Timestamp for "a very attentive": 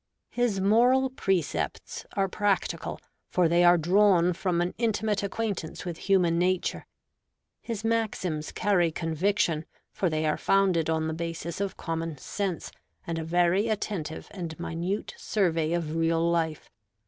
13.19-14.27